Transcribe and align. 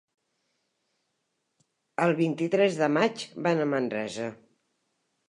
El 2.05 2.13
vint-i-tres 2.21 2.79
de 2.81 2.87
maig 2.97 3.27
van 3.49 3.63
a 3.63 3.69
Manresa. 3.75 4.27